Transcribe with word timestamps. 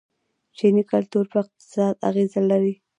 چیني 0.57 0.83
کلتور 0.91 1.25
په 1.31 1.37
اقتصاد 1.43 1.93
اغیز 2.09 2.31
لري. 2.49 2.73